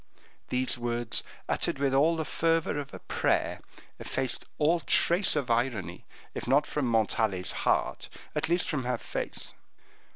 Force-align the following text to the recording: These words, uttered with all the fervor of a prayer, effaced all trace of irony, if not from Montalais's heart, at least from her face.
These 0.49 0.79
words, 0.79 1.21
uttered 1.47 1.77
with 1.77 1.93
all 1.93 2.15
the 2.15 2.25
fervor 2.25 2.79
of 2.79 2.91
a 2.91 2.97
prayer, 2.97 3.61
effaced 3.99 4.45
all 4.57 4.79
trace 4.79 5.35
of 5.35 5.51
irony, 5.51 6.07
if 6.33 6.47
not 6.47 6.65
from 6.65 6.85
Montalais's 6.87 7.51
heart, 7.51 8.09
at 8.35 8.49
least 8.49 8.67
from 8.67 8.85
her 8.85 8.97
face. 8.97 9.53